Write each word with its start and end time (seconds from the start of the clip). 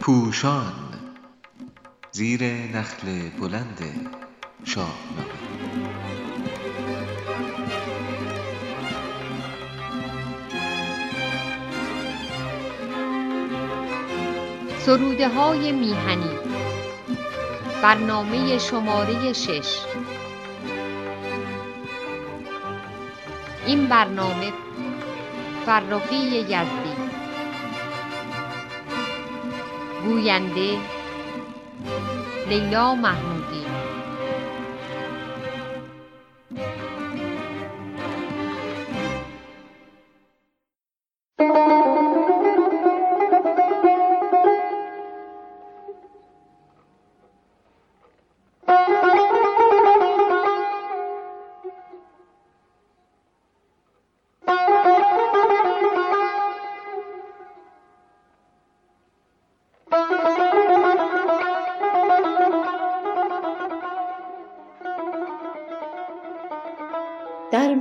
پوشان 0.00 0.72
زیر 2.12 2.44
نخل 2.44 3.28
بلند 3.40 4.10
شاهنامه 4.64 5.32
سروده 14.78 15.28
های 15.28 15.72
میهنی 15.72 16.30
برنامه 17.82 18.58
شماره 18.58 19.32
شش. 19.32 19.78
این 23.66 23.86
برنامه 23.86 24.52
فرخی 25.66 26.16
یزدی. 26.16 26.94
گوینده 30.04 30.78
لیلا 32.48 32.94
محمودی 32.94 33.41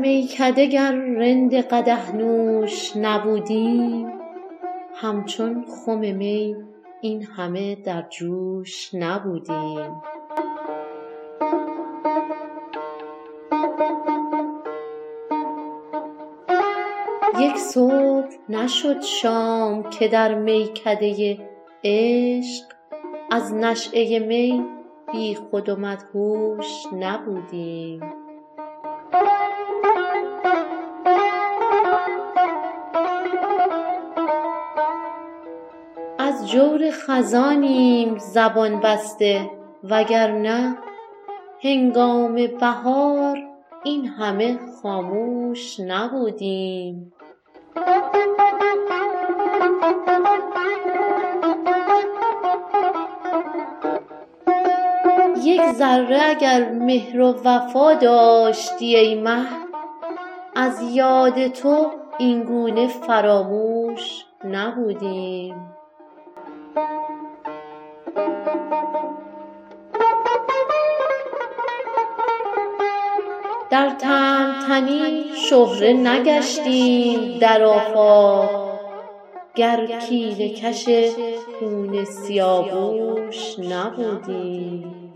میکده 0.02 0.66
گر 0.66 0.92
رند 0.92 1.56
قدح 1.56 2.16
نوش 2.16 2.98
نبودیم 2.98 4.14
همچون 4.96 5.66
خم 5.66 6.00
می 6.00 6.56
این 7.02 7.24
همه 7.24 7.76
در 7.76 8.06
جوش 8.10 8.90
نبودیم 8.94 10.02
یک 17.40 17.58
صبح 17.58 18.28
نشد 18.50 19.02
شام 19.02 19.90
که 19.90 20.08
در 20.08 20.36
میکده 20.36 21.38
عشق 21.84 22.64
از 23.32 23.54
نشأه 23.54 24.20
می 24.20 24.66
بیخود 25.12 25.70
و 25.70 25.76
مدهوش 25.76 26.86
نبودیم. 26.94 28.21
جور 36.52 36.92
خزانیم 36.92 38.18
زبان 38.18 38.80
بسته. 38.80 39.50
وگرنه 39.84 40.78
هنگام 41.64 42.36
بهار 42.36 43.40
این 43.84 44.06
همه 44.06 44.60
خاموش 44.82 45.80
نبودیم. 45.80 47.14
یک 55.44 55.62
ذره 55.72 56.22
اگر 56.30 56.72
مهر 56.72 57.22
و 57.22 57.36
وفا 57.46 57.94
داشتی 57.94 58.96
ای 58.96 59.22
مه 59.22 59.46
از 60.56 60.82
یاد 60.82 61.48
تو 61.48 61.92
اینگونه 62.18 62.88
فراموش 62.88 64.26
نبودیم. 64.44 65.71
در 73.72 73.90
تهمتنی 73.90 75.24
شهره 75.50 75.94
نگشتیم 75.94 77.38
در 77.40 77.64
آفاق. 77.64 78.80
گر 79.56 79.86
کیله 80.00 80.50
کش 80.50 80.90
خون 81.60 82.04
سیاووش 82.06 83.60
نبودیم. 83.60 85.14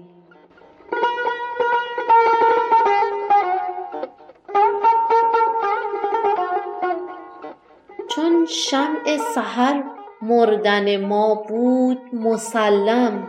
چون 8.08 8.46
شمع 8.50 9.18
سحر 9.36 9.84
مردن 10.22 11.06
ما 11.06 11.36
بود 11.36 12.00
مسلم 12.14 13.28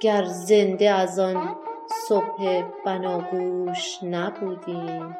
گر 0.00 0.24
زنده 0.24 0.90
از 0.90 1.18
آن 1.18 1.56
صبح 1.88 2.62
بناگوش 2.84 3.98
نبودیم 4.02 5.16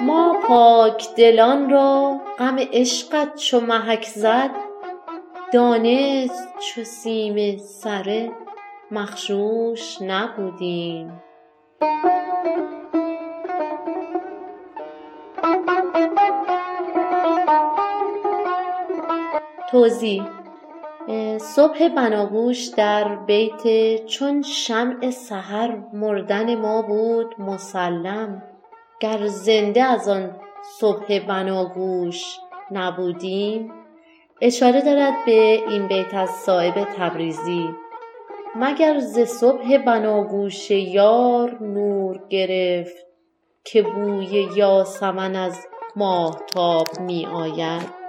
ما 0.00 0.36
پاکدلان 0.48 1.70
را 1.70 2.20
غم 2.38 2.56
عشقت 2.72 3.36
چو 3.36 3.60
محک 3.60 4.04
زد 4.04 4.50
دانست 5.52 6.48
چو 6.58 6.84
سیم 6.84 7.56
سره 7.56 8.30
مغشوش 8.90 10.02
نبودیم. 10.02 11.22
توضیح. 19.72 20.22
صبح 21.38 21.88
بناگوش 21.88 22.66
در 22.66 23.16
بیت 23.16 23.96
چون 24.06 24.42
شمع 24.42 25.10
سحر 25.10 25.78
مردن 25.92 26.54
ما 26.54 26.82
بود 26.82 27.34
مسلم. 27.40 28.42
گر 29.00 29.26
زنده 29.26 29.82
از 29.82 30.08
آن 30.08 30.36
صبح 30.78 31.18
بناگوش 31.18 32.38
نبودیم 32.70 33.72
اشاره 34.40 34.80
دارد 34.80 35.14
به 35.26 35.62
این 35.68 35.88
بیت 35.88 36.14
از 36.14 36.30
صایب 36.30 36.74
تبریزی. 36.74 37.68
مگر 38.54 38.98
ز 38.98 39.18
صبح 39.18 39.76
بناگوش 39.76 40.70
یار 40.70 41.62
نور 41.62 42.20
گرفت 42.28 43.06
که 43.64 43.82
بوی 43.82 44.48
یاسمن 44.56 45.36
از 45.36 45.66
ماهتاب 45.96 47.00
می 47.00 47.26
آید 47.26 48.01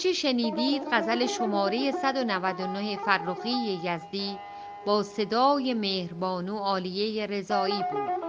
آنچه 0.00 0.12
شنیدید 0.12 0.82
غزل 0.92 1.26
شماره 1.26 1.90
199 1.90 2.96
فرخی 2.96 3.80
یزدی 3.84 4.38
با 4.86 5.02
صدای 5.02 5.74
مهربانو 5.74 6.58
عالیه 6.58 7.26
رضایی 7.26 7.84
بود. 7.92 8.24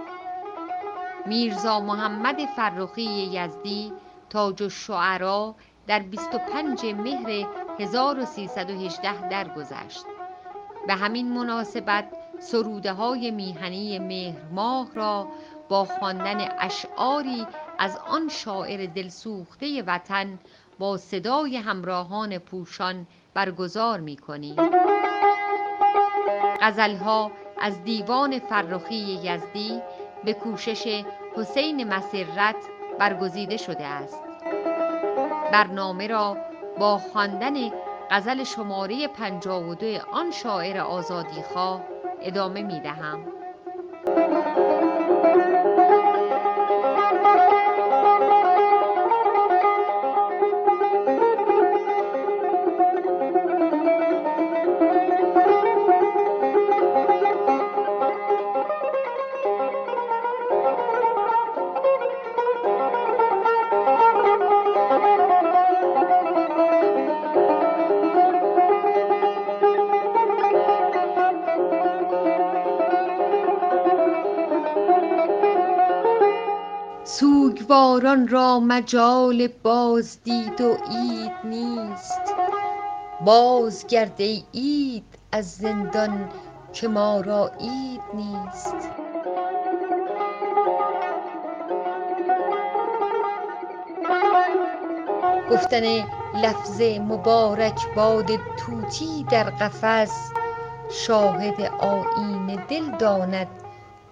میرزا 1.26 1.80
محمد 1.80 2.44
فرخی 2.56 3.30
یزدی 3.32 3.92
تاج 4.30 4.62
الشعرا 4.62 5.54
در 5.86 5.98
25 5.98 6.86
مهر 6.86 7.46
1318 7.80 9.28
درگذشت. 9.28 10.04
به 10.86 10.94
همین 10.94 11.32
مناسبت 11.32 12.04
سروده 12.40 12.92
های 12.92 13.30
میهنی 13.30 13.98
مهر 13.98 14.42
ماه 14.50 14.88
را 14.94 15.28
با 15.68 15.84
خواندن 15.84 16.48
اشعاری 16.58 17.46
از 17.78 17.98
آن 18.06 18.28
شاعر 18.28 18.86
دلسوخته 18.86 19.82
وطن 19.82 20.38
با 20.82 20.96
صدای 20.96 21.56
همراهان 21.56 22.38
پوشان 22.38 23.06
برگزار 23.34 24.00
می 24.00 24.16
کنیم. 24.16 24.56
غزلها 26.60 27.30
از 27.60 27.84
دیوان 27.84 28.38
فرخی 28.38 29.20
یزدی 29.24 29.82
به 30.24 30.32
کوشش 30.32 31.04
حسین 31.36 31.94
مسرت 31.94 32.56
برگزیده 32.98 33.56
شده 33.56 33.86
است 33.86 34.20
برنامه 35.52 36.06
را 36.06 36.36
با 36.78 36.98
خواندن 36.98 37.54
غزل 38.10 38.44
شماره 38.44 39.08
52 39.08 39.98
آن 40.12 40.30
شاعر 40.30 40.80
آزادیخواه 40.80 41.82
ادامه 42.20 42.62
می 42.62 42.80
دهم. 42.80 43.41
سوگواران 77.92 78.28
را 78.28 78.60
مجال 78.60 79.48
بازدید 79.62 80.60
و 80.60 80.74
عید 80.74 81.32
نیست. 81.44 82.34
بازگرد 83.24 84.20
ای 84.20 84.44
عید 84.54 85.04
از 85.32 85.52
زندان 85.52 86.28
که 86.72 86.88
ما 86.88 87.20
را 87.20 87.48
عید 87.60 88.00
نیست. 88.14 88.74
گفتن 95.50 95.84
لفظ 96.34 96.80
مبارک 96.82 97.94
باد 97.96 98.30
طوطی 98.36 99.24
در 99.30 99.44
قفس 99.50 100.32
شاهد 100.90 101.60
آیین 101.80 102.64
دل 102.68 102.96
داند 102.98 103.48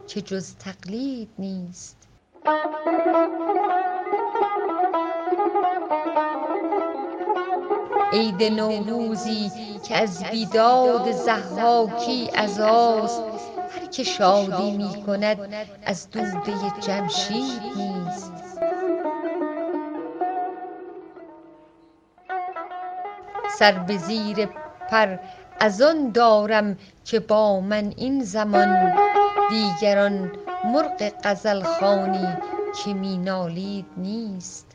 که 0.07 0.21
جز 0.21 0.55
تقلید 0.55 1.31
نیست. 1.39 2.00
عید 8.13 8.43
نوروزی 8.43 9.51
که 9.89 9.97
از 9.97 10.25
بیداد 10.25 11.13
ضحاکی 11.13 12.27
عزاست 12.27 13.23
هر 13.71 13.87
که 13.87 14.05
شادی 14.05 14.77
می 14.77 15.03
کند 15.07 15.39
از 15.85 16.11
دوده 16.11 16.81
جمشید 16.81 17.63
نیست. 17.77 18.33
سر 23.59 23.73
به 23.73 23.97
زیر 23.97 24.49
پر 24.91 25.19
از 25.61 25.83
آن 25.83 26.11
دارم 26.11 26.77
که 27.05 27.21
با 27.21 27.61
من 27.61 27.93
این 27.97 28.25
زمان 28.25 28.93
دیگران 29.51 30.33
مرغ 30.65 31.13
غزلخوانی 31.25 32.37
که 32.85 32.95
می 32.95 33.19
نالید 33.19 33.87
نیست. 33.97 34.67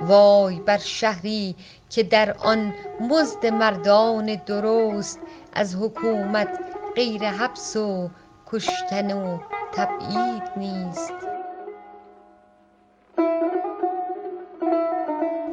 وای 0.00 0.60
بر 0.60 0.78
شهری 0.78 1.56
که 1.90 2.02
در 2.02 2.36
آن 2.38 2.74
مزد 3.00 3.46
مردان 3.46 4.34
درست 4.46 5.20
از 5.52 5.76
حکومت 5.76 6.58
غیر 6.96 7.24
حبس 7.24 7.76
و 7.76 8.10
کشتن 8.46 9.12
و 9.12 9.38
تبعید 9.72 10.42
نیست. 10.56 11.12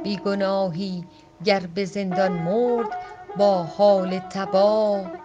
بی 0.04 0.18
گناهی 0.18 1.06
گر 1.46 1.64
به 1.76 1.86
زندان 1.86 2.32
مرد 2.32 2.98
با 3.38 3.64
حال 3.64 4.20
تباه 4.20 5.25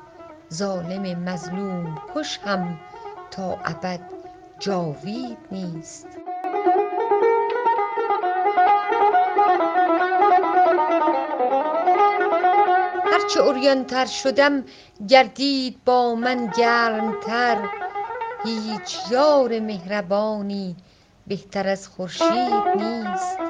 ظالم 0.54 1.18
مظلوم 1.18 1.98
کش 2.14 2.38
هم 2.44 2.78
تا 3.30 3.58
ابد 3.64 4.00
جاوید 4.58 5.38
نیست. 5.52 6.06
هرچه 13.12 13.40
عریان 13.40 13.84
تر 13.84 14.06
شدم 14.06 14.64
گردید 15.08 15.84
با 15.84 16.14
من 16.14 16.50
گرم 16.58 17.20
تر 17.20 17.68
هیچ 18.44 18.98
یار 19.10 19.60
مهربانی 19.60 20.76
بهتر 21.26 21.68
از 21.68 21.88
خورشید 21.88 22.64
نیست. 22.76 23.49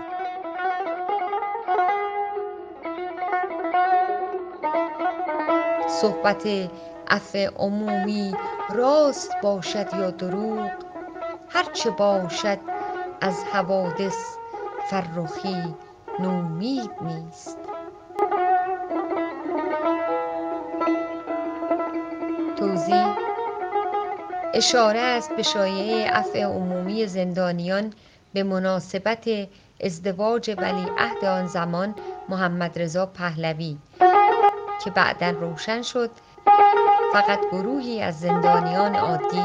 صحبت 6.01 6.49
عفو 7.09 7.39
عمومی 7.57 8.35
راست 8.75 9.33
باشد 9.43 9.87
یا 9.95 10.11
دروغ 10.11 10.71
هرچه 11.49 11.91
باشد 11.91 12.59
از 13.21 13.45
حوادث 13.45 14.17
فرخی 14.91 15.75
نومید 16.19 16.91
نیست. 17.03 17.59
توضیح 22.57 23.07
اشاره 24.55 25.01
است 25.01 25.37
به 25.37 25.43
شایعه 25.43 26.11
عفو 26.11 26.39
عمومی 26.39 27.07
زندانیان 27.07 27.93
به 28.35 28.43
مناسبت 28.43 29.29
ازدواج 29.81 30.55
ولیعهد 30.59 31.25
آن 31.25 31.47
زمان 31.47 31.95
محمد 32.29 32.79
رضا 32.79 33.07
پهلوی. 33.07 33.77
که 34.85 34.91
بعدا 34.91 35.31
روشن 35.31 35.83
شد. 35.83 36.11
فقط 37.13 37.41
گروهی 37.53 38.03
از 38.03 38.21
زندانیان 38.21 38.97
عادی 38.97 39.43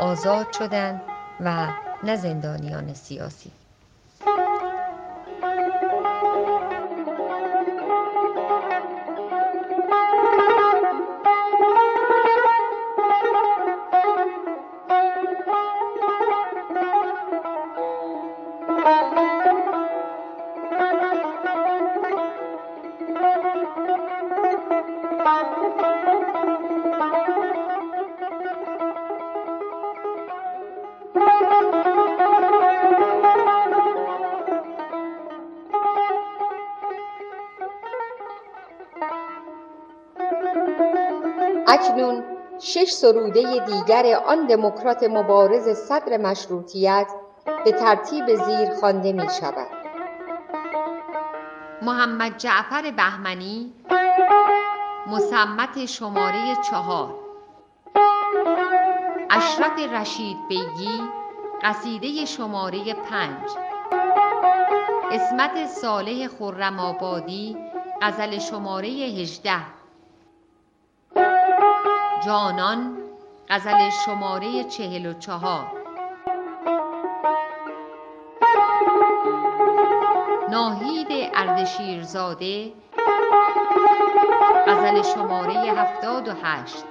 آزاد 0.00 0.52
شدند 0.52 1.02
و 1.40 1.68
نه 2.02 2.16
زندانیان 2.16 2.94
سیاسی. 2.94 3.52
شش 42.74 42.90
سروده 42.90 43.64
دیگر 43.66 44.22
آن 44.26 44.46
دموکرات 44.46 45.02
مبارز 45.02 45.68
صدر 45.68 46.16
مشروطیت 46.16 47.06
به 47.64 47.72
ترتیب 47.72 48.34
زیر 48.34 48.74
خوانده 48.74 49.12
می 49.12 49.28
شود. 49.40 49.66
محمد 51.82 52.36
جعفر 52.36 52.90
بهمنی 52.96 53.72
مصمت 55.06 55.84
شماره 55.84 56.56
چهار. 56.70 57.14
اشرف 59.30 59.78
رشید 59.92 60.36
بیگی 60.48 61.00
قصیده 61.62 62.24
شماره 62.24 62.94
پنج. 62.94 63.50
اسمت 65.12 65.66
صالح 65.66 66.28
خرم 66.28 66.78
آبادی 66.78 67.56
غزل 68.02 68.38
شماره 68.38 68.88
هجده. 68.88 69.79
جانان 72.24 72.96
غزل 73.48 73.90
شماره 73.90 74.64
چهل 74.64 75.06
و 75.06 75.12
چهار. 75.12 75.66
ناهید 80.50 81.30
اردشیرزاده 81.34 82.72
غزل 84.66 85.02
شماره 85.02 85.54
هفتاد 85.54 86.28
و 86.28 86.32
هشت. 86.42 86.84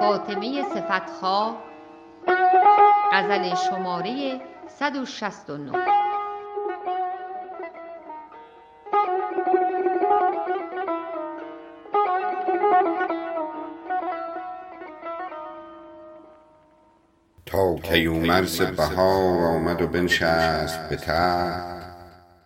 فاطمه 0.00 0.62
صفتخواه 0.62 1.56
غزل 3.12 3.54
شماره 3.54 4.40
169 4.68 6.01
تا 17.52 17.76
کیومرث 17.82 18.60
بهار 18.60 19.44
آمد 19.44 19.82
و 19.82 19.86
بنشست 19.86 20.88
به 20.88 20.96
تخت. 20.96 21.82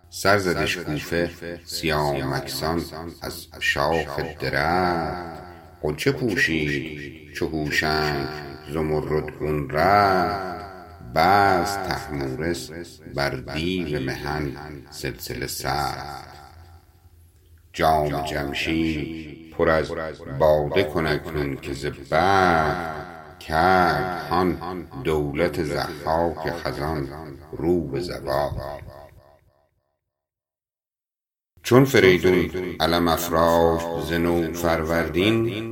سر 0.09 0.37
زدش 0.37 0.77
کوفه 0.77 1.29
سیامکسان 1.65 2.83
از 3.21 3.47
شاخ 3.59 4.19
درخت. 4.39 5.43
غنچه 5.83 6.11
پوشید؟ 6.11 7.33
چو 7.33 7.47
هوشنگ؟ 7.47 8.27
زمردگون 8.73 9.69
رخت 9.69 10.57
بست 11.15 11.83
طهمورث 11.83 12.71
بر 13.15 13.29
دیو 13.29 13.99
مهن 13.99 14.51
سلسله 14.89 15.47
سخت. 15.47 16.27
جام 17.73 18.25
جمشید 18.25 19.51
پر 19.51 19.69
از 19.69 19.91
باده 20.39 20.83
کن 20.83 21.07
اکنون 21.07 21.55
که 21.55 21.73
ز 21.73 21.85
کرد 23.47 24.27
هان 24.29 24.87
دولت 25.03 25.63
ضحاک 25.63 26.51
خزان 26.51 27.07
رو 27.51 27.87
به 27.87 27.99
زوال. 27.99 28.51
چون 31.63 31.85
فریدون 31.85 32.49
علم 32.79 33.07
افراشت 33.07 33.87
ز 34.09 34.13
نو 34.13 34.53
فروردین 34.53 35.67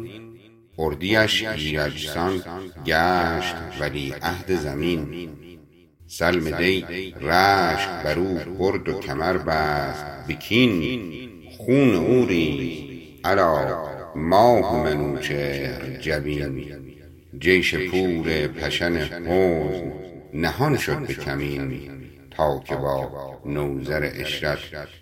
اردیش 0.78 1.44
ایرجسان 1.44 2.42
گشت 2.86 3.56
ولیعهد 3.80 4.56
زمین. 4.56 5.30
سلم 6.08 6.58
دی 6.58 6.86
رشک 7.22 7.90
برو 8.04 8.34
برد 8.60 8.90
و 8.90 9.00
کمر 9.00 9.38
بست. 9.38 10.06
به 10.28 10.34
کین 10.34 11.10
خون 11.58 11.96
او 11.96 12.26
ریخت 12.26 13.26
الا 13.26 13.86
ماه 14.16 14.84
منوچهر 14.84 15.98
جبین. 15.98 16.95
جیش 17.40 17.76
پور 17.76 18.48
پشن 18.48 18.98
حزن 18.98 19.28
نهان 20.34 20.78
شد 20.78 21.08
به 21.08 21.14
کمین 21.14 21.92
تا 22.32 22.60
که 22.60 22.76
با 22.76 23.42
نوذر 23.46 24.04
عشرت 24.04 24.60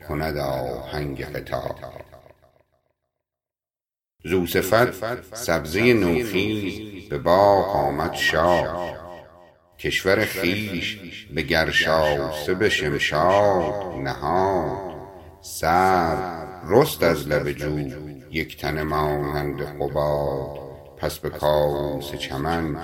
کند 0.08 0.38
آهنگ 0.38 1.22
قتال 1.24 1.75
زو 4.25 4.48
صفت 4.48 5.36
سبزه 5.36 5.94
نوخیز 5.94 7.10
به 7.10 7.18
باغ 7.18 7.75
آمد 7.75 8.13
شاد 8.13 8.98
کشور 9.80 10.25
خویش 10.25 11.28
به 11.34 11.42
گرشاسه 11.42 12.54
به 12.54 12.70
شمشاد 12.70 14.02
نهاد. 14.04 14.94
سرو 15.42 16.82
رست 16.82 17.04
از 17.04 17.28
لب 17.28 17.52
جو. 17.52 17.80
یک 18.32 18.58
تنه 18.58 18.84
مانند 18.84 19.62
قباد 19.62 20.62
پس 21.03 21.19
به 21.19 21.29
کاووس 21.29 22.15
چمن 22.15 22.75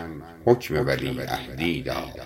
حکم 0.46 0.88
ولیعهدی 0.88 1.82
داد. 1.82 2.22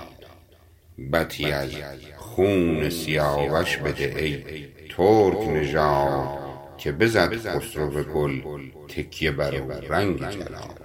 بطی 1.14 1.52
از 1.52 1.72
خون 2.18 2.90
سیاوش 2.90 3.78
بده 3.78 4.16
ای 4.20 4.68
ترک 4.90 5.48
نژاد 5.48 6.40
که 6.78 6.92
بزد 6.92 7.36
خسرو 7.36 8.04
گل 8.04 8.42
تکیه 8.88 9.32
بر 9.32 9.52
اورنگ 9.90 10.30
جلال 10.30 10.82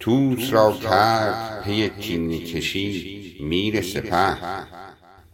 طوس 0.00 0.52
را 0.52 0.72
کرد 0.72 1.62
پی 1.64 1.88
کینه 1.88 2.38
کشی 2.38 3.36
میر 3.40 3.82
سپه. 3.82 4.36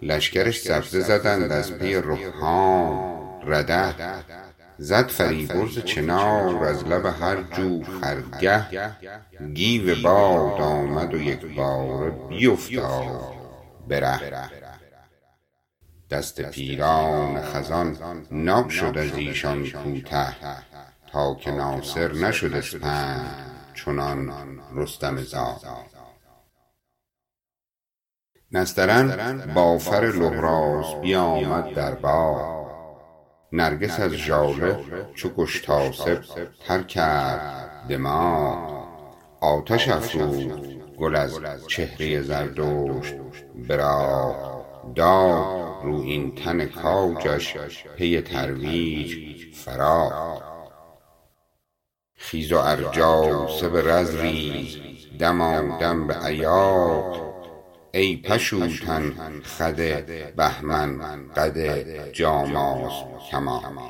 لشکر 0.03 0.61
سبزه 0.61 1.01
زدند 1.01 1.53
از 1.53 1.79
پی 1.79 1.95
رهام 1.95 3.41
رده 3.47 3.95
زد 4.79 5.09
فریبرز 5.09 5.79
چنار 5.79 6.65
از 6.65 6.85
لب 6.85 7.07
هر 7.07 7.43
جو 7.43 7.83
خرگه 7.83 8.91
گیو 9.55 10.03
باد 10.03 10.61
آمد 10.61 11.15
و 11.15 11.23
یکباره 11.23 12.11
بیفتاد 12.11 13.35
به 13.89 14.01
ره 14.01 14.51
دست 16.11 16.41
پیران 16.41 17.43
خزان 17.43 17.97
ناک 18.31 18.71
شد 18.71 18.99
از 18.99 19.15
ایشان 19.15 19.71
کوته 19.71 20.37
تا 21.13 21.35
که 21.35 21.51
ناصر 21.51 22.13
نشد 22.13 22.55
اسپند 22.55 23.49
چنان 23.75 24.33
رستم 24.75 25.17
زاد. 25.17 25.61
نسترن 28.53 29.37
با 29.55 29.79
فر 29.79 30.11
بیامد 31.03 31.75
در 31.75 31.95
باغ 31.95 32.58
نرگس 33.53 34.01
از 34.01 34.13
ژاله 34.13 34.79
چو 35.15 35.29
گشتاسپ 35.29 36.25
تر 36.67 36.83
کرد 36.83 37.87
دماغ. 37.89 38.89
آتش 39.41 39.89
افروخت 39.89 40.61
گل 40.99 41.17
از 41.17 41.41
چهره 41.69 42.23
زردشت 42.23 43.15
به 43.69 43.77
راغ 43.77 44.65
داد 44.95 45.85
رویین 45.85 46.35
تن 46.35 46.67
کاجش 46.67 47.57
پی 47.97 48.21
ترویج 48.21 49.17
فراغ 49.55 50.43
خیز 52.15 52.53
و 52.53 52.59
ارجاسب 52.59 53.83
رز 53.83 54.17
ریز 54.17 54.77
دمادم 55.19 56.07
به 56.07 56.25
ایاغ 56.25 57.28
ای 57.93 58.17
پشوتن 58.17 59.41
خد 59.45 59.77
بهمن 60.37 61.29
قد 61.37 62.13
جاماسب 62.13 62.93
کمال 63.31 63.89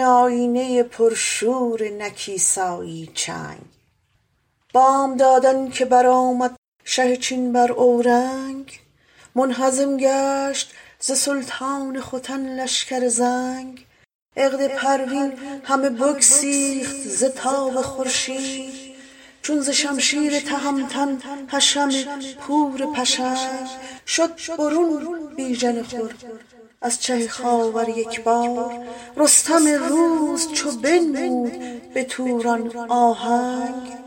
آیینه 0.00 0.82
پرشور 0.82 1.88
نکیسایی 1.88 3.10
چنگ. 3.14 3.60
بامداد 4.72 5.46
آنکه 5.46 5.84
برآمد 5.84 6.56
شه 6.84 7.16
چین 7.16 7.52
بر 7.52 7.72
اورنگ. 7.72 8.80
منهزم 9.34 9.96
گشت 9.96 10.72
ز 11.00 11.12
سلطان 11.12 12.00
ختن 12.00 12.60
لشکر 12.60 13.08
زنگ. 13.08 13.86
عقد 14.36 14.66
پروین 14.66 15.32
همه 15.64 15.90
بگسیخت 15.90 16.96
ز 17.08 17.24
تاب 17.24 17.82
خورشید. 17.82 18.94
چون 19.42 19.60
ز 19.60 19.70
شمشیر 19.70 20.40
تهمتن 20.40 21.18
حشم 21.48 21.90
پور 22.40 22.86
پشنگ. 22.86 23.68
شد 24.06 24.56
برون 24.58 25.34
بیژن 25.36 25.82
خود 25.82 26.14
از 26.84 27.00
چه 27.00 27.28
خاور 27.28 27.88
یکبار 27.88 28.86
رستم 29.16 29.66
روز 29.66 30.52
چو 30.52 30.70
بنمود 30.70 31.52
به 31.94 32.04
توران 32.04 32.76
آهنگ. 32.88 33.98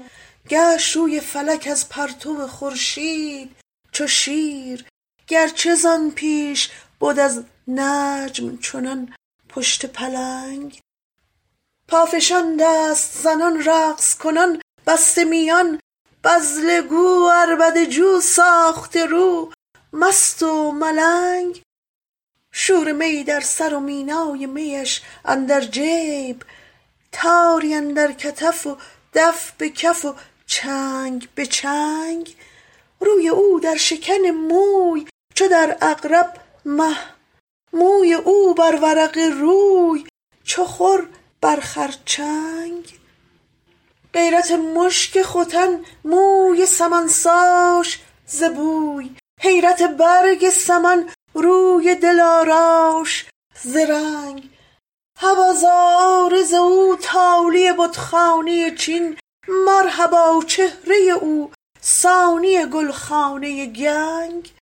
گشت 0.50 0.96
روی 0.96 1.20
فلک 1.20 1.68
از 1.72 1.90
پرتو 1.90 2.48
خورشید 2.48 3.56
چو 3.92 4.08
شیر. 4.08 4.86
گرچه 5.28 5.76
زان 5.76 6.12
پیش 6.12 6.72
بد 7.02 7.20
از 7.20 7.44
نجم 7.68 8.58
چنان 8.58 9.16
پشت 9.50 9.86
پلنگ. 9.86 10.80
پافشان 11.88 12.58
دست 12.60 13.22
زنان 13.24 13.64
رقص 13.64 14.16
کنان 14.16 14.62
بسته 14.88 15.24
میان. 15.24 15.80
بذله 16.24 16.82
گو 16.82 17.30
عربده 17.34 17.86
جو 17.86 18.20
ساخته 18.22 19.06
رو 19.06 19.52
مست 19.94 20.44
و 20.44 20.72
ملنگ. 20.72 21.62
شور 22.60 22.92
می 22.92 23.24
در 23.24 23.40
سر 23.40 23.74
و 23.74 23.80
مینای 23.80 24.46
میش 24.46 25.02
اندر 25.26 25.62
جیب 25.62 26.44
تاری 27.12 27.74
اندر 27.74 28.12
کتف 28.12 28.68
و 28.68 28.78
دف 29.14 29.52
به 29.52 29.70
کف 29.70 30.06
و 30.06 30.16
چنگ 30.46 31.30
به 31.36 31.46
چنگ. 31.46 32.36
روی 33.00 33.30
او 33.30 33.60
در 33.60 33.76
شکن 33.76 34.28
موی 34.32 35.08
چو 35.36 35.48
در 35.48 35.78
عقرب 35.82 36.34
مه 36.66 36.98
موی 37.74 38.14
او 38.14 38.54
بر 38.54 38.80
ورق 38.82 39.18
روی 39.18 40.06
چو 40.44 40.66
خور 40.66 41.10
بر 41.42 41.60
خرچنگ. 41.60 43.00
غیرت 44.14 44.52
مشک 44.52 45.22
ختن 45.22 45.86
موی 46.06 46.66
سمنساش 46.66 48.00
ز 48.26 48.44
بوی 48.44 49.16
حیرت 49.42 49.82
برگ 49.84 50.50
سمن 50.50 51.10
روی 51.42 51.96
دلاراش 51.96 53.26
ز 53.64 53.76
رنگ. 53.76 54.50
هوازار 55.20 55.98
عارض 55.98 56.54
او 56.54 56.96
تالی 57.02 57.72
بتخانه 57.72 58.76
چین. 58.76 59.18
مرحبا 59.48 60.44
چهره 60.48 60.96
او 60.96 61.52
سانی 61.82 62.66
گلخانه 62.66 63.66
گنگ. 63.66 64.54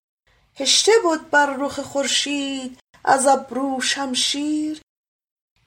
هشته 0.60 0.91
بد 1.05 1.29
بر 1.29 1.46
رخ 1.46 1.79
خورشید 1.79 2.79
از 3.05 3.27
ابرو 3.27 3.82
شمشیر. 3.82 4.82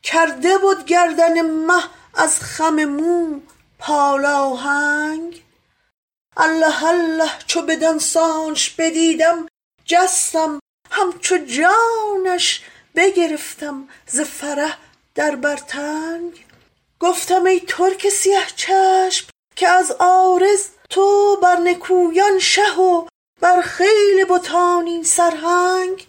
کرده 0.02 0.58
بد 0.58 0.84
گردن 0.84 1.40
مه 1.40 1.82
از 2.14 2.40
خم 2.40 2.84
مو 2.84 3.40
پالاهنگ 3.78 5.42
الله 6.36 6.84
الله 6.84 7.30
چو 7.46 7.62
بدان 7.62 7.98
سانش 7.98 8.70
بدیدم 8.70 9.48
جستم 9.84 10.60
همچو 10.90 11.38
جانش 11.38 12.62
بگرفتم 12.95 13.88
ز 14.07 14.21
فرح 14.21 14.78
در 15.14 15.37
بر 15.37 15.57
تنگ 15.57 16.45
گفتم 17.00 17.45
ای 17.45 17.61
ترک 17.61 18.09
سیه 18.09 18.47
چشم 18.57 19.26
که 19.57 19.68
از 19.68 19.90
عارض 19.90 20.68
تو 20.90 21.37
بر 21.42 21.57
نکویان 21.57 22.38
شه 22.38 22.76
و 22.76 23.07
بر 23.40 23.61
خیل 23.61 24.25
بتان 24.28 24.87
این 24.87 25.02
سرهنگ. 25.02 26.07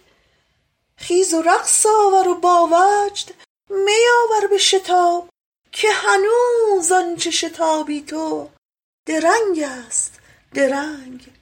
خیز 0.96 1.34
و 1.34 1.42
رقص 1.42 1.86
آور 1.86 2.28
و 2.28 2.34
با 2.34 2.66
وجد 2.66 3.30
می 3.70 4.00
آور 4.22 4.46
به 4.46 4.58
شتاب 4.58 5.28
که 5.72 5.88
هنوز 5.90 6.92
آنچه 6.92 7.30
شتابی 7.30 8.00
تو 8.00 8.48
درنگ 9.06 9.62
است 9.62 10.20
درنگ. 10.54 11.39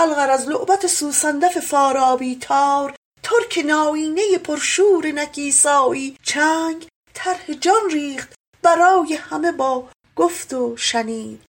الغرض 0.00 0.48
لعبت 0.48 0.86
سوسندف 0.86 1.58
فارابی 1.58 2.36
تار 2.36 2.94
ترک 3.22 3.64
نایینه 3.66 4.38
پرشور 4.38 5.06
نکیسایی. 5.06 6.16
چنگ 6.22 6.88
طرح 7.14 7.52
جان 7.52 7.90
ریخت 7.90 8.34
برای 8.62 9.14
همه 9.14 9.52
با 9.52 9.88
گفت 10.16 10.52
و 10.52 10.76
شنید. 10.76 11.40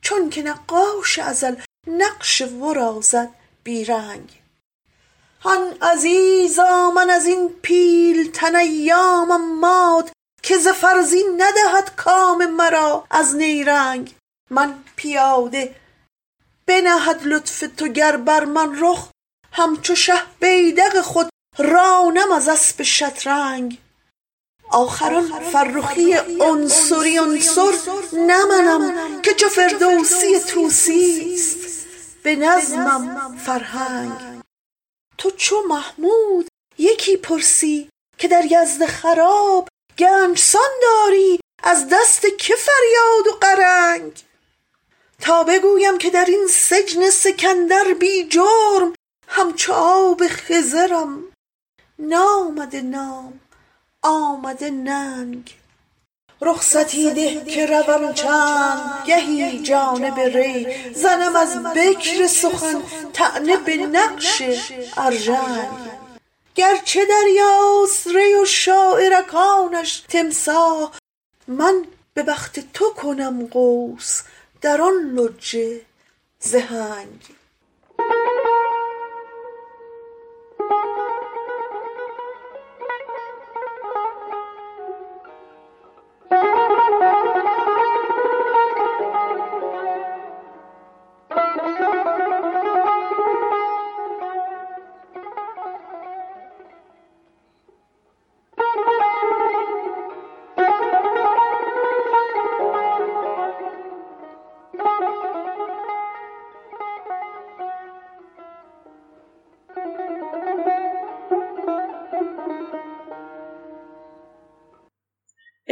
چونک 0.00 0.42
نقاش 0.44 1.18
ازل 1.18 1.54
نقش 1.86 2.42
ورا 2.42 3.00
زد 3.00 3.28
بی 3.64 3.84
رنگ 3.84 4.40
هان 5.40 5.74
عزیزا 5.82 6.90
من 6.90 7.10
از 7.10 7.26
این 7.26 7.48
پیلتن 7.62 8.56
ایامم 8.56 9.58
مات 9.60 10.12
که 10.42 10.58
ز 10.58 10.68
فرزین 10.68 11.42
ندهد 11.42 11.96
کام 11.96 12.46
مرا 12.46 13.04
از 13.10 13.36
نیرنگ. 13.36 14.14
من 14.50 14.74
پیاده 14.96 15.74
بنهد 16.66 17.20
لطف 17.24 17.64
تو 17.76 17.88
گر 17.88 18.16
بر 18.16 18.44
من 18.44 18.78
رخ 18.80 19.08
همچو 19.52 19.94
شه 19.94 20.22
بیدق 20.40 21.00
خود 21.00 21.28
رانم 21.58 22.32
از 22.32 22.48
اسپ 22.48 22.82
شطرنج 22.82 23.78
آخر 24.70 25.14
آن 25.14 25.50
فرخی 25.52 26.14
عنصری 26.40 27.18
عنصر 27.18 27.72
نه 28.12 28.44
منم 28.44 29.22
که 29.22 29.34
چو 29.34 29.48
فردوسی 29.48 30.40
طوسیست 30.40 31.86
به 32.22 32.36
نظمم 32.36 33.38
فرهنگ. 33.38 34.42
تو 35.18 35.30
چو 35.30 35.62
محمود 35.68 36.48
یکی 36.78 37.16
پرسی 37.16 37.88
که 38.18 38.28
در 38.28 38.44
یزد 38.44 38.86
خراب 38.86 39.68
گنج 39.98 40.38
سان 40.38 40.70
داری 40.82 41.40
از 41.62 41.88
دست 41.92 42.22
که 42.38 42.54
فریاد 42.54 43.26
و 43.26 43.38
غرنگ 43.42 44.22
تا 45.22 45.44
بگویم 45.44 45.98
که 45.98 46.10
در 46.10 46.24
این 46.24 46.46
سجن 46.50 47.10
سکندر 47.10 47.94
بی 48.00 48.24
جرم 48.24 48.94
همچو 49.28 49.72
آب 49.72 50.22
خضرم. 50.28 51.24
نامده 51.98 52.80
نام 52.80 53.40
آمده 54.02 54.70
ننگ. 54.70 55.56
رخصتی 56.40 57.10
ده 57.10 57.44
که 57.44 57.66
روم 57.66 58.12
چند 58.12 59.04
گهی 59.06 59.58
جانب 59.62 60.20
ری 60.20 60.66
زنم 60.94 61.36
از 61.36 61.62
بکر 61.62 62.26
سخن 62.26 62.82
طعنه 63.12 63.56
به 63.56 63.76
نقش 63.76 64.42
ارژنگ. 64.96 65.68
گرچه 66.54 67.00
دریاست 67.06 68.06
ری 68.06 68.34
و 68.34 68.44
شاعرکانش 68.44 70.00
تمساح 70.08 70.92
من 71.48 71.84
به 72.14 72.22
بخت 72.22 72.72
تو 72.72 72.90
کنم 72.90 73.46
غوص 73.46 74.22
در 74.62 74.80
آن 74.80 75.14
لجه 75.14 75.80
ز 76.40 76.54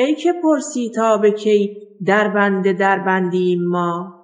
ای 0.00 0.14
که 0.14 0.32
پرسی 0.42 0.90
تا 0.96 1.16
به 1.16 1.30
کی 1.30 1.76
دربند 2.06 2.72
دربندیم 2.78 3.68
ما؟ 3.68 4.14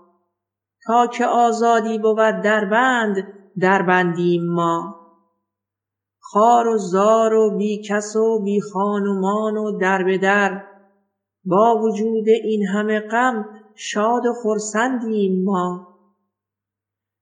تا 0.86 1.06
که 1.06 1.26
آزادی 1.26 1.98
بود 1.98 2.40
دربند 2.44 3.16
دربندیم 3.60 4.46
ما؟ 4.46 4.96
خوار 6.20 6.68
و 6.68 6.78
زار 6.78 7.34
و 7.34 7.56
بی 7.56 7.82
کس 7.82 8.16
و 8.16 8.42
بی 8.44 8.60
خان 8.60 9.06
و 9.06 9.20
مان 9.20 9.56
و 9.56 9.78
دربدر 9.78 10.62
با 11.44 11.80
وجود 11.82 12.28
این 12.44 12.66
همه 12.66 13.00
غم 13.00 13.48
شاد 13.74 14.26
و 14.26 14.32
خرسندیم 14.42 15.44
ما. 15.44 15.88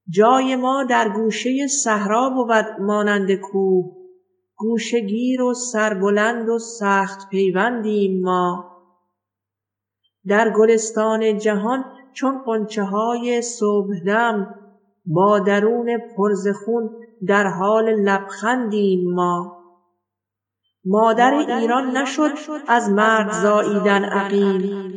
جای 0.09 0.57
ما 0.57 0.85
در 0.85 1.09
گوشه 1.09 1.67
صحرا 1.67 2.31
بود 2.31 2.81
مانند 2.81 3.35
کوه 3.35 4.04
گوشه 4.57 5.01
گیر 5.01 5.43
و 5.43 5.55
سربلند 5.55 6.49
و 6.49 6.59
سخت 6.59 7.29
پیوندیم 7.29 8.21
ما. 8.25 8.75
در 10.27 10.51
گلستان 10.51 11.39
جهان 11.39 11.85
چون 12.13 12.43
غنچه 12.47 12.83
های 12.83 13.43
صبحدم 13.43 14.55
با 15.07 15.39
درون 15.39 15.99
پر 16.17 16.35
ز 16.35 16.49
خون 16.49 16.91
در 17.27 17.47
حال 17.47 17.85
لبخندیم 17.85 19.15
ما. 19.15 19.65
مادر 20.85 21.35
ایران 21.35 21.97
نشد 21.97 22.31
از 22.69 22.91
مرد 22.91 23.33
زاییدن 23.33 24.05
عقیم 24.05 24.93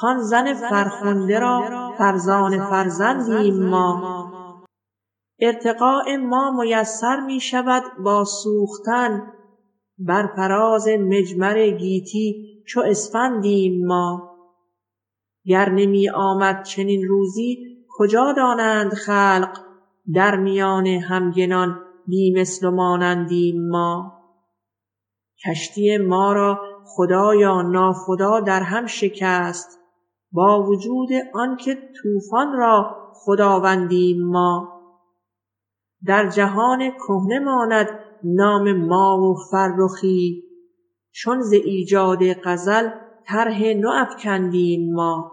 کان 0.00 0.22
زن 0.22 0.54
فرخنده 0.54 1.38
را 1.38 1.92
فرزانه 1.98 2.70
فرزندیم 2.70 3.68
ما. 3.68 4.41
ارتقاء 5.42 6.16
ما 6.16 6.50
میسر 6.60 7.20
می 7.20 7.40
شود 7.40 7.82
با 8.04 8.24
سوختن. 8.24 9.32
بر 9.98 10.26
فراز 10.36 10.88
مجمر 10.88 11.70
گیتی 11.70 12.62
چو 12.68 12.80
اسفندیم 12.80 13.86
ما. 13.86 14.30
گر 15.46 15.68
نمی 15.68 16.10
آمد 16.10 16.62
چنین 16.64 17.08
روزی 17.08 17.58
کجا 17.98 18.32
دانند 18.36 18.94
خلق؟ 18.94 19.58
در 20.14 20.36
میان 20.36 20.86
همگنان 20.86 21.80
بی 22.06 22.34
مثل 22.40 22.66
و 22.66 22.70
مانندیم 22.70 23.68
ما. 23.68 24.12
کشتی 25.46 25.96
ما 25.96 26.32
را 26.32 26.60
خدایا 26.86 27.62
ناخدا 27.62 28.40
در 28.40 28.62
هم 28.62 28.86
شکست. 28.86 29.78
با 30.32 30.62
وجود 30.62 31.08
آنکه 31.34 31.78
طوفان 32.02 32.52
را 32.52 32.96
خداوندیم 33.14 34.26
ما. 34.26 34.71
در 36.06 36.28
جهان 36.28 36.90
کهنه 36.90 37.38
ماند 37.38 37.88
نام 38.24 38.72
ما 38.72 39.18
و 39.18 39.34
فرخی. 39.50 40.44
چون 41.10 41.40
ز 41.40 41.52
ایجاد 41.52 42.18
غزل 42.32 42.88
طرح 43.26 43.62
نو 43.62 43.88
افکندیم 43.88 44.94
ما. 44.94 45.32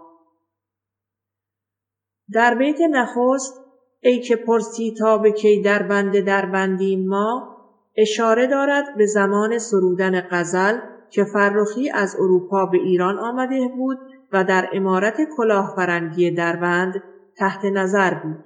در 2.32 2.54
بیت 2.54 2.80
نخست 2.80 3.60
ای 4.00 4.20
که 4.20 4.36
پرسی 4.36 4.94
تا 4.98 5.18
به 5.18 5.32
کی 5.32 5.62
دربند 5.62 6.20
دربندیم 6.20 7.08
ما 7.08 7.56
اشاره 7.96 8.46
دارد 8.46 8.96
به 8.96 9.06
زمان 9.06 9.58
سرودن 9.58 10.20
غزل 10.20 10.78
که 11.10 11.24
فرخی 11.24 11.90
از 11.90 12.16
اروپا 12.18 12.66
به 12.66 12.78
ایران 12.78 13.18
آمده 13.18 13.68
بود 13.76 13.98
و 14.32 14.44
در 14.44 14.68
امارت 14.72 15.16
کلاهبرنگی 15.36 16.30
دربند 16.30 17.02
تحت 17.36 17.64
نظر 17.64 18.14
بود. 18.14 18.44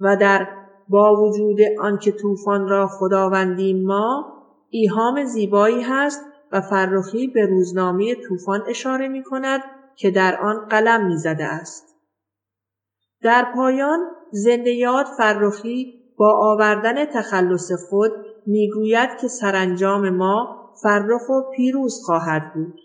و 0.00 0.16
در 0.16 0.65
با 0.88 1.22
وجود 1.22 1.58
آنکه 1.80 2.12
طوفان 2.12 2.68
را 2.68 2.86
خداوندیم 2.86 3.86
ما 3.86 4.32
ایهام 4.70 5.24
زیبایی 5.24 5.82
هست 5.82 6.20
و 6.52 6.60
فرخی 6.60 7.26
به 7.26 7.46
روزنامه 7.46 8.14
طوفان 8.28 8.62
اشاره 8.68 9.08
می 9.08 9.22
کند 9.22 9.60
که 9.96 10.10
در 10.10 10.40
آن 10.40 10.66
قلم 10.68 11.06
می 11.06 11.16
زده 11.16 11.44
است. 11.44 11.96
در 13.22 13.46
پایان 13.54 13.98
زنده 14.30 14.70
یاد 14.70 15.06
فرخی 15.18 16.02
با 16.18 16.32
آوردن 16.52 17.04
تخلص 17.04 17.72
خود 17.88 18.12
می‌گوید 18.46 19.10
که 19.20 19.28
سرانجام 19.28 20.10
ما 20.10 20.70
فرخ 20.82 21.28
و 21.28 21.50
پیروز 21.56 22.02
خواهد 22.04 22.54
بود. 22.54 22.80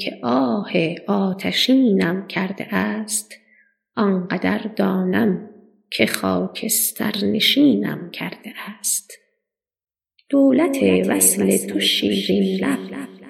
که 0.00 0.18
آه 0.22 0.72
آتشینم 1.06 2.26
کرده 2.26 2.74
است 2.74 3.32
آنقدر 3.96 4.58
دانم 4.58 5.50
که 5.90 6.06
خاکستر 6.06 7.24
نشینم 7.24 8.10
کرده 8.10 8.52
است. 8.78 9.12
دولت 10.28 10.76
وصل 11.08 11.56
تو 11.56 11.80
شیرین 11.80 12.64
لب 12.64 12.78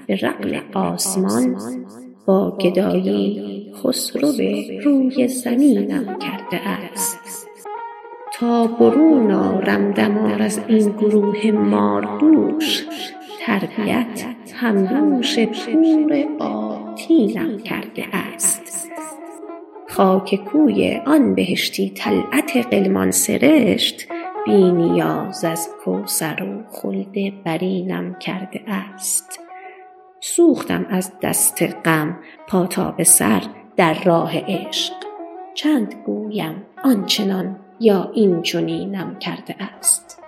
به 0.07 0.17
رقل 0.17 0.61
آسمان 0.75 1.57
با 2.27 2.59
گدایی 2.59 3.73
خسرو 3.75 4.33
روی 4.85 5.29
زمینم 5.29 6.19
کرده 6.19 6.69
است. 6.69 7.47
تا 8.35 8.67
برون 8.67 9.31
آرم 9.31 9.93
دمار 9.93 10.43
از 10.43 10.61
این 10.69 10.91
گروه 10.91 11.51
ماردوش 11.51 12.85
تربیت 13.41 14.40
همدوش 14.61 15.39
پور 15.39 16.27
آتینم 16.39 17.59
کرده 17.59 18.05
است. 18.13 18.91
خاک 19.89 20.35
کوی 20.35 21.01
آن 21.07 21.35
بهشتی 21.35 21.91
طلعت 21.91 22.67
غلمان 22.73 23.11
سرشت 23.11 24.09
بی 24.47 24.73
نیاز 24.73 25.45
از 25.45 25.69
کوثر 25.85 26.43
و 26.43 26.71
خلد 26.71 27.45
برینم 27.45 28.15
کرده 28.15 28.61
است. 28.67 29.41
سوختم 30.21 30.87
از 30.91 31.13
دست 31.23 31.63
غم 31.63 32.19
پا 32.49 32.67
تا 32.67 32.91
به 32.91 33.05
سر 33.05 33.43
در 33.77 33.95
راه 34.05 34.39
عشق. 34.39 34.95
چند 35.55 35.95
گویم 36.07 36.63
آنچنان 36.85 37.57
یا 37.81 38.11
این 38.15 38.43
چنینم 38.43 39.19
کرده 39.19 39.55
است. 39.79 40.23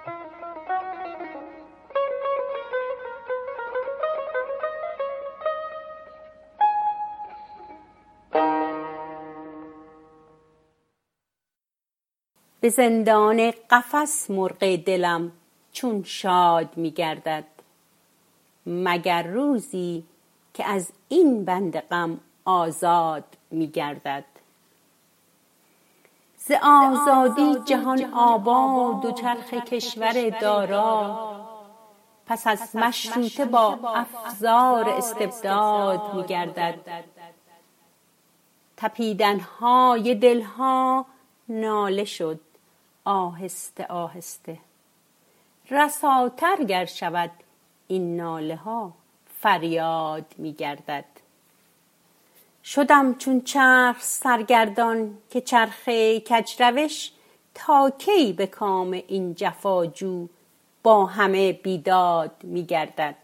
به 12.62 12.68
زندان 12.68 13.52
قفس 13.70 14.30
مرغ 14.30 14.76
دلم 14.76 15.32
چون 15.72 16.02
شاد 16.02 16.76
می 16.76 16.90
گردد 16.90 17.44
مگر 18.66 19.22
روزی 19.22 20.04
که 20.54 20.64
از 20.64 20.92
این 21.08 21.44
بند 21.44 21.78
غم 21.78 22.20
آزاد 22.44 23.24
می 23.50 23.68
گردد 23.68 24.24
ز 26.36 26.50
آزادی 26.62 27.56
جهان 27.64 28.14
آباد 28.14 29.04
و 29.04 29.12
چرخ 29.12 29.54
کشور 29.54 30.30
دارا. 30.30 31.46
پس 32.26 32.46
از 32.46 32.76
مشروطه 32.76 33.44
با 33.44 33.78
افزار 33.84 34.88
استبداد 34.88 36.14
می 36.14 36.24
گردد 36.24 36.78
تپیدن 38.76 39.40
های 39.40 40.14
دلها 40.14 41.06
ناله 41.48 42.04
شد. 42.04 42.40
آهسته 43.04 43.86
آهسته. 43.86 44.58
رساتر 45.70 46.64
گر 46.64 46.84
شود 46.84 47.30
این 47.88 48.16
ناله 48.16 48.56
ها 48.56 48.92
فریاد 49.40 50.34
می 50.38 50.52
گردد. 50.52 51.04
شدم 52.64 53.14
چون 53.14 53.40
چرخ 53.40 54.02
سرگردان 54.02 55.18
که 55.30 55.40
چرخه 55.40 56.20
کجروش 56.20 57.10
تا 57.54 57.92
کی 57.98 58.32
به 58.32 58.46
کام 58.46 58.90
این 58.90 59.34
جفاجو 59.34 60.28
با 60.82 61.06
همه 61.06 61.52
بیداد 61.52 62.30
می 62.42 62.64
گردد. 62.64 63.14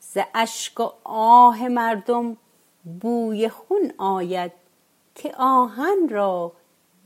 ز 0.00 0.18
اشک 0.34 0.80
و 0.80 0.90
آه 1.04 1.68
مردم 1.68 2.36
بوی 3.00 3.48
خون 3.48 3.92
آید 3.98 4.52
که 5.14 5.34
آهن 5.38 6.08
را 6.10 6.52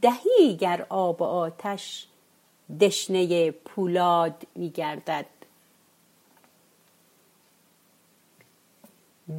دهی 0.03 0.57
گر 0.57 0.87
آب 0.88 1.21
و 1.21 1.25
آتش 1.25 2.07
دشنه 2.81 3.51
پولاد 3.51 4.47
می 4.55 4.71
گردد. 4.71 5.27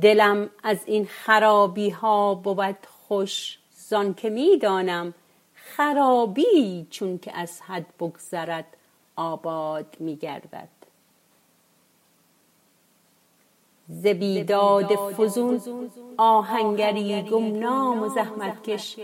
دلم 0.01 0.49
از 0.63 0.77
این 0.85 1.05
خرابی 1.05 1.89
ها 1.89 2.35
بود 2.35 2.77
خوش 2.85 3.59
زان 3.71 4.13
که 4.13 4.29
می 4.29 4.57
دانم 4.57 5.13
خرابی 5.53 6.87
چون 6.89 7.17
که 7.17 7.37
از 7.37 7.61
حد 7.61 7.85
بگذرد 7.99 8.77
آباد 9.15 9.95
می 9.99 10.15
گردد. 10.15 10.82
ز 13.89 14.07
بیداد 14.07 14.95
فزون 14.95 15.61
آهنگری 16.17 17.21
گمنام 17.21 18.03
و 18.03 18.09
زحمتکش. 18.09 18.99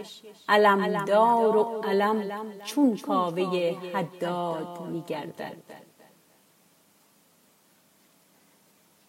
علمدار 0.49 1.57
و 1.57 1.81
علم 1.83 2.45
چون 2.63 2.97
کاوه 2.97 3.75
حداد 3.93 4.81
می 4.81 5.03
گردد 5.07 5.57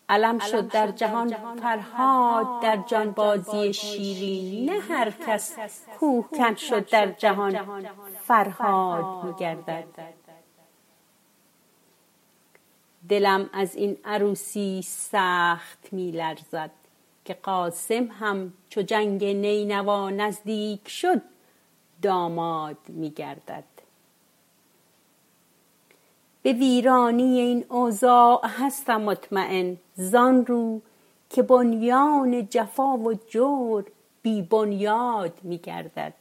علم 0.08 0.38
شد 0.38 0.68
در 0.68 0.90
جهان 0.90 1.34
فرهاد 1.62 2.62
در 2.62 2.76
جانبازی 2.86 3.72
شیرین. 3.72 4.70
نه 4.70 4.80
هر 4.80 5.10
کس 5.10 5.56
کوهکن 6.00 6.54
شد 6.54 6.88
در 6.88 7.12
جهان 7.12 7.60
فرهاد 8.24 9.24
می 9.24 9.34
گردد 9.34 9.84
دلم 13.10 13.50
از 13.52 13.76
این 13.76 13.96
عروسی 14.04 14.82
سخت 14.84 15.92
می 15.92 16.10
لرزد 16.10 16.70
که 17.24 17.34
قاسم 17.34 18.04
هم 18.04 18.52
چو 18.68 18.82
جنگ 18.82 19.24
نینوا 19.24 20.10
نزدیک 20.10 20.88
شد 20.88 21.22
داماد 22.02 22.76
می 22.88 23.10
گردد 23.10 23.64
به 26.42 26.52
ویرانی 26.52 27.40
این 27.40 27.64
اوضاع 27.68 28.46
هستم 28.46 29.00
مطمئن 29.00 29.76
زان 29.94 30.46
رو 30.46 30.80
که 31.30 31.42
بنیان 31.42 32.48
جفا 32.48 32.96
و 32.96 33.14
جور 33.14 33.84
بی 34.22 34.42
بنیاد 34.42 35.38
می 35.42 35.58
گردد 35.58 36.14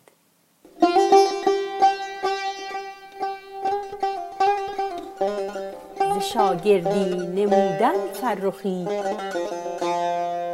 شاگردی 6.20 7.16
نمودن 7.16 8.14
فرخی. 8.14 8.88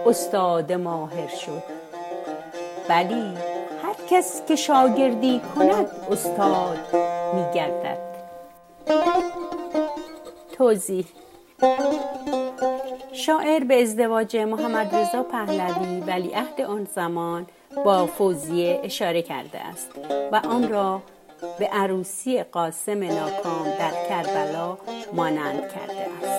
استاد 0.06 0.74
ماهر 0.74 1.28
شد. 1.28 1.76
بلی 2.90 3.34
هر 3.84 3.96
کس 4.10 4.42
که 4.48 4.56
شاگردی 4.56 5.42
کند 5.56 5.88
استاد 6.12 6.78
می 7.34 7.46
گردد 7.56 7.98
توضیح 10.52 11.06
شاعر 13.14 13.64
به 13.64 13.82
ازدواج 13.82 14.38
محمد 14.38 14.96
رضا 14.96 15.24
پهلوی 15.24 16.00
ولیعهد 16.00 16.62
آن 16.62 16.88
زمان 16.96 17.48
با 17.86 18.06
فوزیه 18.06 18.82
اشاره 18.84 19.22
کرده 19.22 19.60
است 19.60 19.92
و 20.32 20.36
آن 20.36 20.70
را 20.70 21.02
به 21.60 21.68
عروسی 21.68 22.44
قاسم 22.44 23.04
ناکام 23.04 23.66
در 23.80 24.08
کربلا 24.10 24.78
مانند 25.14 25.62
کرده 25.70 26.08
است. 26.24 26.35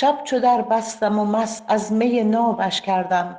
شب 0.00 0.20
چو 0.24 0.38
در 0.38 0.62
بستم 0.62 1.18
و 1.18 1.24
مست 1.24 1.64
از 1.68 1.92
می 1.92 2.24
نابش 2.24 2.80
کردم. 2.80 3.38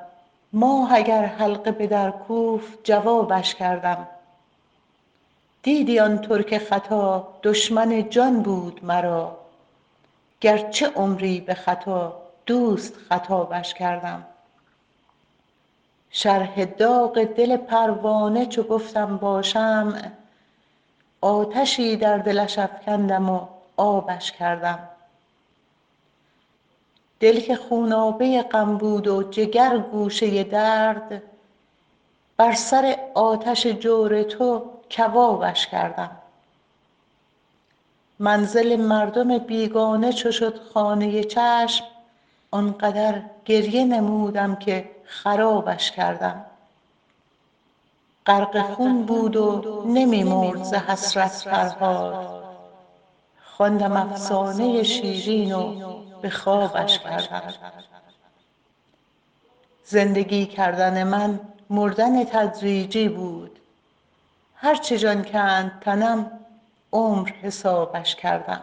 ماه 0.53 0.93
اگر 0.93 1.25
حلقه 1.25 1.71
به 1.71 1.87
در 1.87 2.11
کوفت 2.11 2.79
جوابش 2.83 3.55
کردم. 3.55 4.07
دیدی 5.63 5.99
آن 5.99 6.17
ترک 6.17 6.57
ختا 6.57 7.27
دشمن 7.43 8.09
جان 8.09 8.41
بود 8.41 8.79
مرا. 8.83 9.37
گرچه 10.41 10.87
عمری 10.87 11.41
به 11.41 11.53
خطا 11.53 12.21
دوست 12.45 12.93
خطابش 13.09 13.73
کردم. 13.73 14.25
شرح 16.09 16.65
داغ 16.65 17.23
دل 17.23 17.57
پروانه 17.57 18.45
چو 18.45 18.63
گفتم 18.63 19.17
با 19.17 19.41
شمع 19.41 20.09
آتشی 21.21 21.95
در 21.95 22.17
دلش 22.17 22.59
افکندم 22.59 23.29
و 23.29 23.47
آبش 23.77 24.31
کردم. 24.31 24.88
دل 27.19 27.39
که 27.39 27.55
خونابه 27.55 28.41
غم 28.41 28.77
بود 28.77 29.07
و 29.07 29.23
جگر 29.23 29.77
گوشه 29.77 30.43
درد 30.43 31.21
بر 32.37 32.53
سر 32.53 32.97
آتش 33.13 33.67
جور 33.67 34.23
تو 34.23 34.65
کبابش 34.97 35.67
کردم. 35.67 36.11
منزل 38.19 38.75
مردم 38.75 39.37
بیگانه 39.37 40.13
چو 40.13 40.31
شد 40.31 40.59
خانه 40.73 41.23
چشم 41.23 41.85
آنقدر 42.51 43.21
گریه 43.45 43.85
نمودم 43.85 44.55
که 44.55 44.89
خرابش 45.05 45.91
کردم. 45.91 46.45
غرق 48.25 48.61
خون 48.61 49.03
بود 49.03 49.35
و 49.35 49.83
نمی 49.87 50.23
مرد 50.23 50.63
ز 50.63 50.73
حسرت 50.73 51.31
فرهاد. 51.31 52.43
خواندم 53.43 53.97
افسانه 53.97 54.83
شیرین 54.83 55.53
و 55.53 55.88
به 56.21 56.29
خوابش 56.29 56.99
کردم 56.99 57.53
زندگی 59.85 60.45
کردن 60.45 61.03
من 61.03 61.39
مردن 61.69 62.23
تدریجی 62.23 63.09
بود. 63.09 63.59
هر 64.55 64.75
چه 64.75 64.97
جان 64.97 65.23
کند 65.23 65.79
تنم 65.81 66.31
عمر 66.93 67.29
حسابش 67.29 68.15
کردم. 68.15 68.61